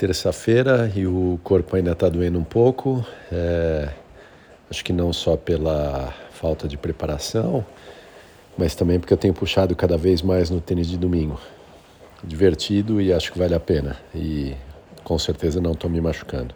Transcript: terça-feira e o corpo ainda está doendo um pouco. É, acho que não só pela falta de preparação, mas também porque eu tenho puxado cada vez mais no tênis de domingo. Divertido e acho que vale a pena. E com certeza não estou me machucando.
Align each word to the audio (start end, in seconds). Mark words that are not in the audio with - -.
terça-feira 0.00 0.90
e 0.96 1.06
o 1.06 1.38
corpo 1.44 1.76
ainda 1.76 1.92
está 1.92 2.08
doendo 2.08 2.38
um 2.38 2.44
pouco. 2.44 3.04
É, 3.30 3.90
acho 4.70 4.82
que 4.82 4.94
não 4.94 5.12
só 5.12 5.36
pela 5.36 6.14
falta 6.30 6.66
de 6.66 6.78
preparação, 6.78 7.62
mas 8.56 8.74
também 8.74 8.98
porque 8.98 9.12
eu 9.12 9.18
tenho 9.18 9.34
puxado 9.34 9.76
cada 9.76 9.98
vez 9.98 10.22
mais 10.22 10.48
no 10.48 10.58
tênis 10.58 10.88
de 10.88 10.96
domingo. 10.96 11.38
Divertido 12.24 12.98
e 12.98 13.12
acho 13.12 13.30
que 13.30 13.38
vale 13.38 13.54
a 13.54 13.60
pena. 13.60 13.98
E 14.14 14.54
com 15.04 15.18
certeza 15.18 15.60
não 15.60 15.72
estou 15.72 15.90
me 15.90 16.00
machucando. 16.00 16.54